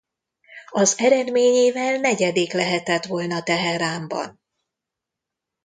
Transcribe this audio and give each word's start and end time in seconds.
Az 0.71 0.99
eredményével 0.99 1.97
negyedik 1.99 2.53
lehetett 2.53 3.05
volna 3.05 3.43
Teheránban! 3.43 4.41